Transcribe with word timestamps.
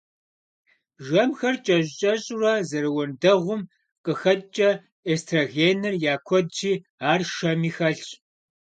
Жэмхэр 1.05 1.55
кӀэщӀ-кӀэщӀурэ 1.65 2.53
зэрыуэндэгъум 2.69 3.61
къыхэкӀкӀэ, 4.03 4.69
эстрогеныр 5.11 5.93
я 6.13 6.15
куэдщи, 6.27 6.73
ар 7.11 7.21
шэми 7.33 7.69
хэлъщ. 7.75 8.09